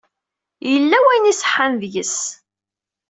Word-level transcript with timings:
Yella 0.71 0.97
wayen 1.03 1.31
iṣeḥḥan 1.31 1.73
deg-s.. 1.81 2.17